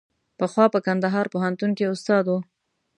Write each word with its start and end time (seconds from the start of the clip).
پخوا 0.37 0.65
په 0.73 0.79
کندهار 0.85 1.25
پوهنتون 1.33 1.71
کې 1.77 1.91
استاد 1.93 2.25
و. 2.29 2.33